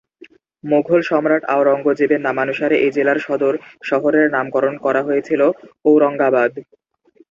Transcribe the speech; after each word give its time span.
মুঘল 0.63 1.01
সম্রাট 1.09 1.43
আওরঙ্গজেবের 1.53 2.21
নামানুসারে 2.27 2.75
এই 2.79 2.91
জেলার 2.95 3.19
সদর 3.19 3.53
শহরের 3.89 4.25
নামকরণ 4.35 4.75
করা 4.85 5.01
হয়েছিল 5.07 5.41
ঔরঙ্গাবাদ। 5.85 6.51